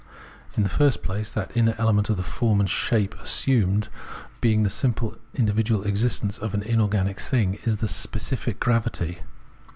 In 0.57 0.63
the 0.63 0.67
first 0.77 1.03
place, 1.03 1.31
that 1.31 1.55
inner 1.55 1.75
element 1.77 2.09
of 2.09 2.17
the 2.17 2.23
form 2.23 2.59
and 2.59 2.67
shape 2.67 3.13
assumed, 3.21 3.87
being 4.41 4.63
the 4.63 4.69
simple 4.71 5.15
individual 5.35 5.83
existence 5.83 6.39
of 6.39 6.55
an 6.55 6.63
inorganic 6.63 7.19
thing, 7.19 7.59
is 7.65 7.77
the 7.77 7.87
specific 7.87 8.59
gravity. 8.59 9.19